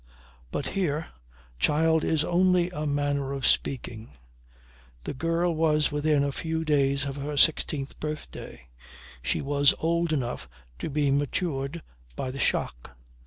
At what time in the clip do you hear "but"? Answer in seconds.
0.49-0.69